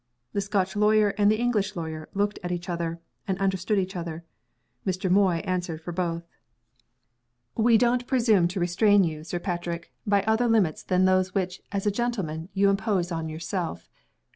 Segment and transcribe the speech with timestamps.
[0.33, 4.23] The Scotch lawyer and the English lawyer looked at each other and understood each other.
[4.83, 5.11] Mr.
[5.11, 6.23] Moy answered for both.
[7.55, 11.85] "We don't presume to restrain you, Sir Patrick, by other limits than those which, as
[11.85, 13.91] a gentleman, you impose on yourself.